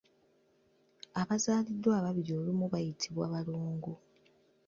Abazaaliddwa 1.21 1.91
ababiri 1.99 2.31
olumu 2.39 2.65
bayitibwa 2.73 3.23
balongo. 3.33 3.91